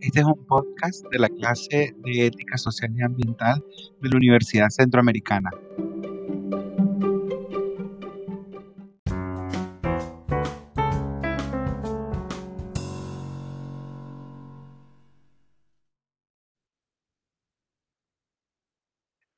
Este 0.00 0.20
es 0.20 0.24
un 0.24 0.46
podcast 0.46 1.04
de 1.10 1.18
la 1.18 1.28
clase 1.28 1.94
de 1.98 2.26
Ética 2.26 2.56
Social 2.56 2.90
y 2.96 3.02
Ambiental 3.02 3.62
de 4.00 4.08
la 4.08 4.16
Universidad 4.16 4.70
Centroamericana. 4.70 5.50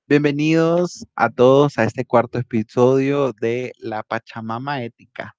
Bienvenidos 0.07 1.05
a 1.17 1.29
todos 1.31 1.77
a 1.79 1.85
este 1.85 2.05
cuarto 2.05 2.39
episodio 2.39 3.33
de 3.33 3.73
La 3.79 4.05
Pachamama 4.05 4.85
Ética. 4.85 5.35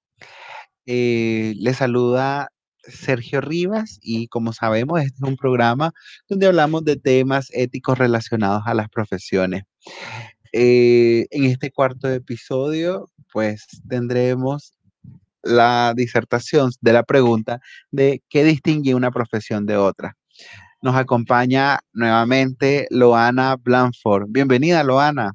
Eh, 0.84 1.54
les 1.56 1.78
saluda 1.78 2.50
Sergio 2.88 3.40
Rivas 3.40 3.98
y 4.02 4.28
como 4.28 4.52
sabemos, 4.52 5.00
este 5.00 5.16
es 5.16 5.28
un 5.28 5.36
programa 5.36 5.92
donde 6.28 6.46
hablamos 6.46 6.84
de 6.84 6.96
temas 6.96 7.48
éticos 7.52 7.98
relacionados 7.98 8.62
a 8.66 8.74
las 8.74 8.88
profesiones. 8.88 9.64
Eh, 10.52 11.26
en 11.30 11.44
este 11.44 11.70
cuarto 11.70 12.08
episodio, 12.08 13.08
pues 13.32 13.66
tendremos 13.88 14.74
la 15.42 15.92
disertación 15.96 16.70
de 16.80 16.92
la 16.92 17.02
pregunta 17.02 17.60
de 17.90 18.22
qué 18.28 18.44
distingue 18.44 18.94
una 18.94 19.10
profesión 19.10 19.66
de 19.66 19.76
otra. 19.76 20.16
Nos 20.80 20.96
acompaña 20.96 21.80
nuevamente 21.92 22.86
Loana 22.90 23.56
Blanford. 23.56 24.26
Bienvenida, 24.28 24.84
Loana. 24.84 25.32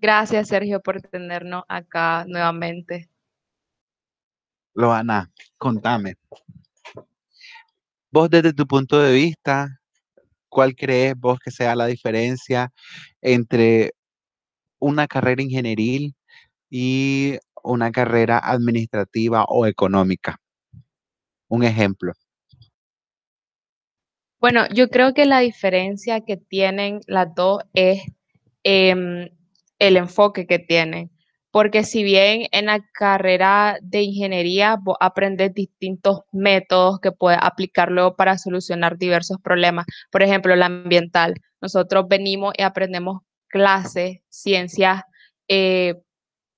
Gracias, 0.00 0.48
Sergio, 0.48 0.80
por 0.80 1.00
tenernos 1.00 1.64
acá 1.68 2.24
nuevamente. 2.28 3.08
Loana, 4.74 5.30
contame. 5.56 6.16
Vos 8.10 8.28
desde 8.30 8.52
tu 8.52 8.66
punto 8.66 9.00
de 9.00 9.12
vista, 9.12 9.80
¿cuál 10.48 10.74
crees 10.74 11.14
vos 11.16 11.38
que 11.38 11.50
sea 11.50 11.74
la 11.76 11.86
diferencia 11.86 12.72
entre 13.22 13.92
una 14.78 15.06
carrera 15.06 15.42
ingenieril 15.42 16.14
y 16.70 17.38
una 17.62 17.92
carrera 17.92 18.38
administrativa 18.38 19.44
o 19.44 19.66
económica? 19.66 20.40
Un 21.48 21.62
ejemplo. 21.64 22.12
Bueno, 24.40 24.66
yo 24.74 24.90
creo 24.90 25.14
que 25.14 25.24
la 25.24 25.40
diferencia 25.40 26.20
que 26.20 26.36
tienen 26.36 27.00
las 27.06 27.34
dos 27.34 27.62
es 27.72 28.02
em, 28.62 29.30
el 29.78 29.96
enfoque 29.96 30.46
que 30.46 30.58
tienen 30.58 31.10
porque 31.54 31.84
si 31.84 32.02
bien 32.02 32.48
en 32.50 32.66
la 32.66 32.80
carrera 32.92 33.78
de 33.80 34.02
ingeniería 34.02 34.76
aprendes 34.98 35.54
distintos 35.54 36.22
métodos 36.32 36.98
que 36.98 37.12
puedes 37.12 37.38
aplicar 37.40 37.92
luego 37.92 38.16
para 38.16 38.38
solucionar 38.38 38.98
diversos 38.98 39.38
problemas, 39.40 39.86
por 40.10 40.24
ejemplo, 40.24 40.52
el 40.52 40.64
ambiental, 40.64 41.34
nosotros 41.60 42.06
venimos 42.08 42.54
y 42.58 42.62
aprendemos 42.62 43.20
clases, 43.46 44.18
ciencias, 44.28 45.02
eh, 45.46 45.94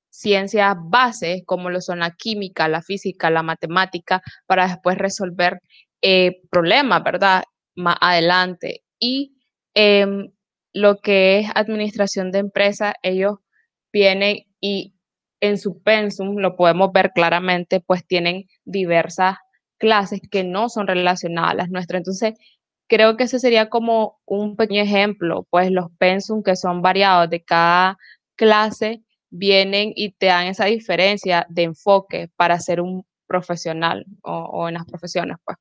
ciencias 0.08 0.74
bases 0.83 1.42
como 1.44 1.69
lo 1.69 1.83
son 1.83 1.98
la 1.98 2.12
química, 2.12 2.67
la 2.67 2.80
física, 2.80 3.28
la 3.28 3.42
matemática, 3.42 4.22
para 4.47 4.67
después 4.67 4.97
resolver 4.97 5.61
eh, 6.00 6.41
problemas, 6.50 7.05
¿verdad? 7.05 7.44
Más 7.74 7.97
adelante. 8.00 8.83
Y 8.98 9.36
em, 9.74 10.30
lo 10.72 11.00
que 11.02 11.41
es 11.41 11.50
administración 11.55 12.30
de 12.33 12.39
empresas, 12.39 12.94
ellos 13.02 13.41
vienen 13.92 14.45
y 14.60 14.94
en 15.40 15.58
su 15.58 15.82
pensum, 15.82 16.36
lo 16.38 16.56
podemos 16.56 16.92
ver 16.92 17.12
claramente, 17.14 17.80
pues 17.80 18.06
tienen 18.06 18.46
diversas 18.64 19.36
clases 19.78 20.20
que 20.30 20.44
no 20.44 20.68
son 20.68 20.86
relacionadas 20.86 21.50
a 21.50 21.54
las 21.54 21.70
nuestras. 21.70 22.00
Entonces, 22.00 22.34
creo 22.88 23.16
que 23.16 23.24
ese 23.24 23.38
sería 23.38 23.68
como 23.68 24.18
un 24.24 24.56
pequeño 24.56 24.83
ejemplo, 24.83 25.46
pues 25.50 25.70
los 25.70 25.90
pensum 25.98 26.42
que 26.42 26.56
son 26.56 26.83
variados 26.83 27.28
de 27.30 27.42
cada 27.42 27.98
clase 28.36 29.02
vienen 29.30 29.92
y 29.95 30.12
te 30.12 30.27
dan 30.27 30.46
esa 30.46 30.66
diferencia 30.66 31.46
de 31.48 31.64
enfoque 31.64 32.30
para 32.36 32.58
ser 32.61 32.80
un 32.80 33.05
profesional 33.27 34.06
o, 34.22 34.68
en 34.68 34.74
las 34.74 34.86
profesiones, 34.86 35.36
pues. 35.45 35.58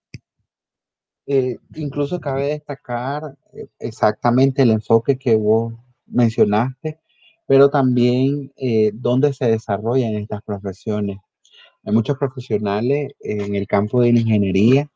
Eh, 1.28 1.57
incluso 1.73 2.19
cabe 2.19 2.50
destacar 2.50 3.35
eh, 3.53 3.67
exactamente 3.79 4.61
el 4.61 4.69
enfoque 4.69 5.17
que 5.17 5.35
vos 5.35 5.73
mencionaste, 6.05 7.00
pero 7.47 7.69
también 7.69 8.51
eh, 8.57 8.91
dónde 8.94 9.33
se 9.33 9.45
desarrollan 9.45 10.16
estas 10.16 10.41
profesiones. 10.44 11.17
Hay 11.83 11.94
muchos 11.94 12.17
profesionales 12.17 13.13
en 13.19 13.56
el 13.56 13.67
campo 13.67 14.01
de 14.01 14.13
la 14.13 14.19
ingeniería 14.19 14.89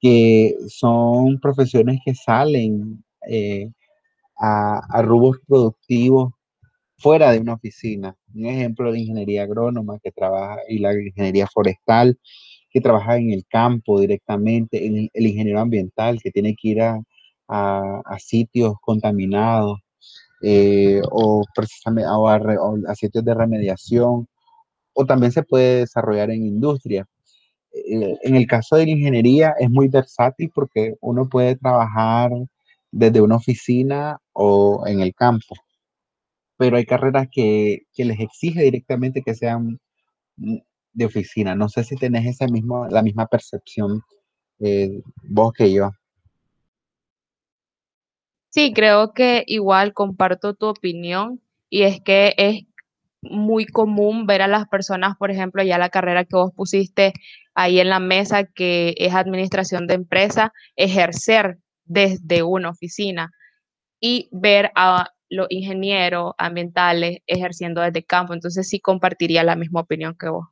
que 0.00 0.56
son 0.68 1.38
profesiones 1.40 2.00
que 2.04 2.14
salen 2.14 3.04
eh, 3.28 3.70
a, 4.38 4.80
a, 4.90 5.02
rubros 5.02 5.38
productivos 5.46 6.32
fuera 6.98 7.32
de 7.32 7.40
una 7.40 7.54
oficina. 7.54 8.16
Un 8.34 8.46
ejemplo, 8.46 8.92
de 8.92 9.00
ingeniería 9.00 9.44
agrónoma 9.44 9.98
que 10.02 10.12
trabaja 10.12 10.58
y 10.68 10.78
la 10.78 10.92
ingeniería 10.94 11.46
forestal 11.46 12.18
que 12.70 12.80
trabaja 12.80 13.16
en 13.16 13.30
el 13.32 13.44
campo 13.46 14.00
directamente, 14.00 14.86
el, 14.86 15.10
el 15.12 15.26
ingeniero 15.26 15.60
ambiental 15.60 16.20
que 16.22 16.30
tiene 16.30 16.54
que 16.54 16.68
ir 16.68 16.82
a, 16.82 17.00
sitios 18.18 18.74
contaminados 18.80 19.80
eh, 20.42 21.00
o 21.10 21.44
precisamente 21.54 22.08
a, 22.08 22.94
sitios 22.94 23.24
de 23.24 23.34
remediación, 23.34 24.28
o 24.94 25.06
también 25.06 25.32
se 25.32 25.42
puede 25.42 25.80
desarrollar 25.80 26.30
en 26.30 26.46
industria. 26.46 27.06
Eh, 27.72 28.16
en 28.22 28.36
el 28.36 28.46
caso 28.46 28.76
de 28.76 28.86
la 28.86 28.92
ingeniería 28.92 29.54
es 29.58 29.70
muy 29.70 29.88
versátil 29.88 30.50
porque 30.54 30.94
uno 31.00 31.28
puede 31.28 31.56
trabajar 31.56 32.30
desde 32.90 33.20
una 33.20 33.36
oficina 33.36 34.18
o 34.32 34.84
en 34.86 35.00
el 35.00 35.14
campo, 35.14 35.54
pero 36.56 36.76
hay 36.76 36.86
carreras 36.86 37.28
que, 37.30 37.82
que 37.94 38.04
les 38.04 38.20
exige 38.20 38.62
directamente 38.62 39.22
que 39.22 39.34
sean 39.34 39.78
de 40.92 41.04
oficina. 41.04 41.54
No 41.54 41.68
sé 41.68 41.84
si 41.84 41.96
tenés 41.96 42.26
esa 42.26 42.46
misma, 42.46 42.88
la 42.90 43.02
misma 43.02 43.26
percepción 43.26 44.02
eh, 44.60 45.00
vos 45.22 45.52
que 45.52 45.72
yo. 45.72 45.90
Sí, 48.50 48.72
creo 48.74 49.12
que 49.14 49.44
igual 49.46 49.94
comparto 49.94 50.54
tu 50.54 50.66
opinión 50.66 51.40
y 51.68 51.82
es 51.82 52.00
que 52.00 52.34
es 52.36 52.64
muy 53.22 53.64
común 53.66 54.26
ver 54.26 54.42
a 54.42 54.48
las 54.48 54.66
personas, 54.66 55.16
por 55.16 55.30
ejemplo, 55.30 55.62
ya 55.62 55.78
la 55.78 55.88
carrera 55.88 56.24
que 56.24 56.36
vos 56.36 56.52
pusiste 56.54 57.12
ahí 57.54 57.78
en 57.80 57.88
la 57.88 58.00
mesa, 58.00 58.44
que 58.44 58.94
es 58.96 59.14
administración 59.14 59.86
de 59.86 59.94
empresa, 59.94 60.52
ejercer 60.76 61.58
desde 61.84 62.42
una 62.42 62.70
oficina 62.70 63.30
y 64.00 64.28
ver 64.32 64.72
a 64.74 65.10
los 65.28 65.46
ingenieros 65.50 66.32
ambientales 66.38 67.18
ejerciendo 67.26 67.82
desde 67.82 68.02
campo. 68.02 68.34
Entonces 68.34 68.68
sí 68.68 68.80
compartiría 68.80 69.44
la 69.44 69.54
misma 69.54 69.80
opinión 69.80 70.16
que 70.18 70.28
vos. 70.28 70.48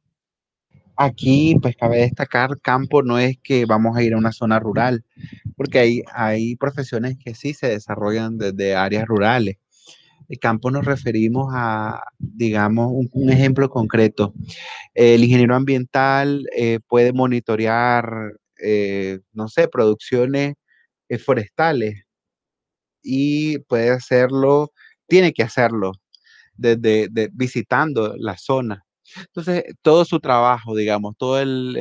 Aquí, 0.97 1.57
pues 1.61 1.77
cabe 1.77 1.99
destacar, 1.99 2.61
campo 2.61 3.03
no 3.03 3.19
es 3.19 3.39
que 3.43 3.65
vamos 3.67 3.97
a 3.97 4.03
ir 4.03 4.15
a 4.15 4.19
una 4.19 4.33
zona 4.33 4.59
rural, 4.59 5.05
porque 5.59 5.81
hay, 5.81 6.03
hay 6.15 6.55
profesiones 6.55 7.19
que 7.19 7.35
sí 7.35 7.53
se 7.53 7.69
desarrollan 7.69 8.39
desde 8.39 8.77
áreas 8.77 9.07
rurales. 9.07 9.57
El 10.29 10.39
campo 10.39 10.71
nos 10.71 10.85
referimos 10.85 11.49
a, 11.53 12.01
digamos, 12.19 12.93
un, 13.13 13.31
ejemplo 13.31 13.69
concreto. 13.69 14.33
El 14.95 15.25
ingeniero 15.25 15.57
ambiental 15.57 16.47
eh, 16.57 16.79
puede 16.87 17.13
monitorear, 17.13 18.35
eh, 18.63 19.19
no 19.33 19.49
sé, 19.49 19.67
producciones 19.67 20.55
eh, 21.09 21.19
forestales 21.19 22.05
y 23.03 23.59
puede 23.61 23.91
hacerlo, 23.91 24.73
tiene 25.09 25.33
que 25.33 25.43
hacerlo 25.43 25.93
desde 26.55 27.09
visitando 27.33 28.15
la 28.17 28.37
zona 28.37 28.85
entonces, 29.17 29.65
todo 29.83 30.05
su 30.05 30.21
trabajo, 30.21 30.75
digamos, 30.77 31.15
todo 31.17 31.41
el, 31.41 31.73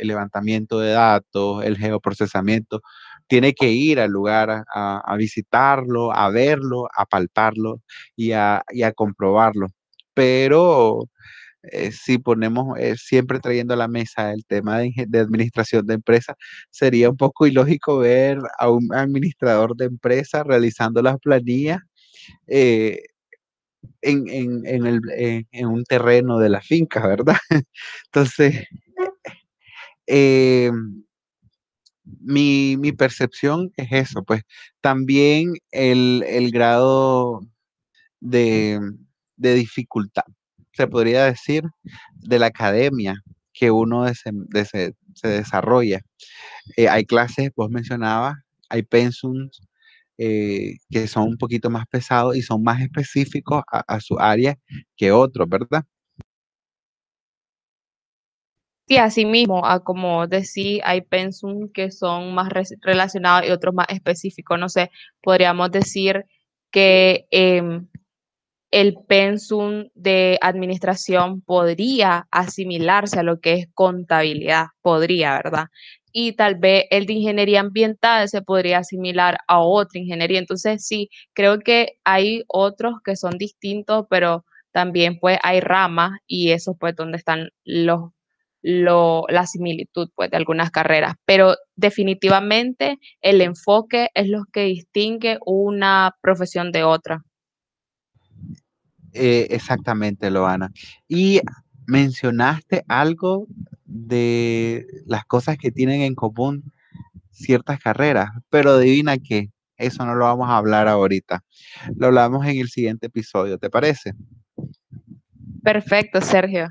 levantamiento 0.00 0.78
de 0.80 0.92
datos, 0.92 1.64
el 1.64 1.76
geoprocesamiento, 1.76 2.80
tiene 3.26 3.54
que 3.54 3.70
ir 3.70 4.00
al 4.00 4.10
lugar 4.10 4.64
a, 4.74 5.16
visitarlo, 5.16 6.12
a 6.12 6.30
verlo, 6.30 6.88
a 6.96 7.06
palparlo 7.06 7.82
y 8.16 8.32
a, 8.32 8.62
comprobarlo. 8.94 9.68
Pero 10.14 11.04
eh, 11.62 11.92
si 11.92 12.18
ponemos 12.18 12.78
eh, 12.78 12.96
siempre 12.96 13.40
trayendo 13.40 13.74
a 13.74 13.76
la 13.76 13.88
mesa 13.88 14.32
el 14.32 14.44
tema 14.46 14.78
de, 14.78 15.20
administración 15.20 15.86
de 15.86 15.94
empresas, 15.94 16.36
sería 16.70 17.10
un 17.10 17.16
poco 17.16 17.46
ilógico 17.46 17.98
ver 17.98 18.38
a 18.58 18.70
un 18.70 18.94
administrador 18.94 19.76
de 19.76 19.86
empresa 19.86 20.44
realizando 20.44 21.02
las 21.02 21.18
planillas 21.18 21.80
eh, 22.46 23.02
en, 24.02 25.66
un 25.66 25.84
terreno 25.84 26.38
de 26.38 26.48
la 26.48 26.60
finca, 26.60 27.06
¿verdad? 27.06 27.36
Entonces, 28.06 28.66
eh, 30.06 30.70
mi, 32.04 32.92
percepción 32.92 33.72
es 33.76 33.88
eso, 33.92 34.22
pues 34.22 34.42
también 34.80 35.54
el, 35.70 36.50
grado 36.52 37.40
de, 38.20 38.80
dificultad, 39.36 40.24
se 40.72 40.86
podría 40.86 41.24
decir, 41.24 41.64
de 42.14 42.38
la 42.38 42.46
academia 42.46 43.22
que 43.52 43.70
uno 43.70 44.06
se 44.14 44.94
desarrolla. 45.22 46.00
Eh, 46.76 46.88
hay 46.88 47.04
clases, 47.04 47.50
vos 47.56 47.70
mencionabas, 47.70 48.36
hay 48.68 48.82
pensums 48.82 49.60
eh, 50.18 50.78
que 50.90 51.06
son 51.06 51.24
un 51.28 51.38
poquito 51.38 51.70
más 51.70 51.86
pesados 51.86 52.36
y 52.36 52.42
son 52.42 52.62
más 52.62 52.80
específicos 52.80 53.62
a, 53.70 54.00
su 54.00 54.18
área 54.18 54.56
que 54.96 55.12
otros, 55.12 55.48
¿verdad? 55.48 55.84
Sí, 58.88 58.98
así 58.98 59.24
mismo, 59.24 59.66
a 59.66 59.82
como 59.82 60.28
decir, 60.28 60.80
hay 60.84 61.00
pensum 61.00 61.68
que 61.72 61.90
son 61.90 62.34
más 62.34 62.48
relacionados 62.82 63.48
y 63.48 63.50
otros 63.50 63.74
más 63.74 63.86
específicos. 63.88 64.58
No 64.60 64.68
sé, 64.68 64.90
podríamos 65.22 65.72
decir 65.72 66.24
que 66.70 67.26
em, 67.30 67.88
el 68.76 68.94
pensum 69.08 69.88
de 69.94 70.38
administración 70.42 71.40
podría 71.40 72.28
asimilarse 72.30 73.18
a 73.18 73.22
lo 73.22 73.40
que 73.40 73.54
es 73.54 73.68
contabilidad, 73.72 74.66
podría, 74.82 75.32
¿verdad? 75.32 75.68
Y 76.12 76.32
tal 76.32 76.56
vez 76.56 76.84
el 76.90 77.06
de 77.06 77.14
ingeniería 77.14 77.60
ambiental 77.60 78.28
se 78.28 78.42
podría 78.42 78.80
asimilar 78.80 79.38
a 79.48 79.60
otra 79.60 79.98
ingeniería. 79.98 80.38
Entonces, 80.38 80.86
sí, 80.86 81.08
creo 81.32 81.60
que 81.60 81.92
hay 82.04 82.44
otros 82.48 82.96
que 83.02 83.16
son 83.16 83.38
distintos, 83.38 84.04
pero 84.10 84.44
también 84.72 85.18
pues 85.20 85.38
hay 85.42 85.60
ramas 85.60 86.20
y 86.26 86.50
eso 86.50 86.76
pues 86.78 86.94
donde 86.94 87.16
están 87.16 87.48
los 87.64 88.10
la 88.62 89.46
similitud 89.46 90.10
pues, 90.14 90.30
de 90.30 90.36
algunas 90.36 90.70
carreras, 90.70 91.14
pero 91.24 91.54
definitivamente 91.76 92.98
el 93.22 93.40
enfoque 93.40 94.08
es 94.12 94.28
lo 94.28 94.42
que 94.52 94.64
distingue 94.64 95.38
una 95.46 96.14
profesión 96.20 96.72
de 96.72 96.82
otra. 96.84 97.22
Eh, 99.18 99.46
exactamente, 99.50 100.30
Loana. 100.30 100.70
Y 101.08 101.40
mencionaste 101.86 102.84
algo 102.86 103.46
de 103.86 104.86
las 105.06 105.24
cosas 105.24 105.56
que 105.56 105.70
tienen 105.70 106.02
en 106.02 106.14
común 106.14 106.70
ciertas 107.30 107.80
carreras, 107.80 108.28
pero 108.50 108.72
adivina 108.72 109.16
que 109.16 109.50
eso 109.78 110.04
no 110.04 110.14
lo 110.14 110.26
vamos 110.26 110.48
a 110.50 110.58
hablar 110.58 110.86
ahorita. 110.86 111.42
Lo 111.96 112.08
hablamos 112.08 112.46
en 112.46 112.58
el 112.58 112.68
siguiente 112.68 113.06
episodio, 113.06 113.58
¿te 113.58 113.70
parece? 113.70 114.12
Perfecto, 115.62 116.20
Sergio. 116.20 116.68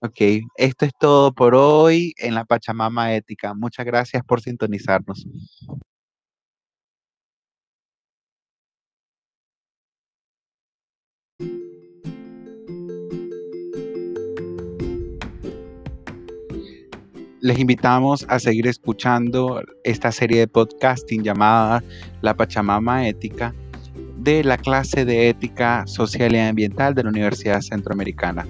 Ok, 0.00 0.20
esto 0.56 0.86
es 0.86 0.92
todo 0.98 1.32
por 1.32 1.54
hoy 1.54 2.14
en 2.18 2.34
la 2.34 2.44
Pachamama 2.44 3.14
Ética. 3.14 3.54
Muchas 3.54 3.84
gracias 3.84 4.22
por 4.24 4.40
sintonizarnos. 4.40 5.26
Les 17.44 17.58
invitamos 17.58 18.24
a 18.30 18.38
seguir 18.38 18.66
escuchando 18.66 19.62
esta 19.82 20.10
serie 20.10 20.38
de 20.38 20.48
podcasting 20.48 21.22
llamada 21.22 21.84
La 22.22 22.34
Pachamama 22.34 23.06
Ética 23.06 23.54
de 24.16 24.42
la 24.42 24.56
clase 24.56 25.04
de 25.04 25.28
Ética 25.28 25.86
Social 25.86 26.34
y 26.34 26.38
Ambiental 26.38 26.94
de 26.94 27.02
la 27.02 27.10
Universidad 27.10 27.60
Centroamericana. 27.60 28.46